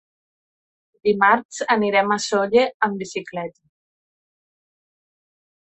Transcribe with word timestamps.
Dimarts 1.07 1.59
anirem 1.75 2.15
a 2.15 2.19
Sóller 2.29 2.65
amb 2.89 2.99
bicicleta. 3.05 3.57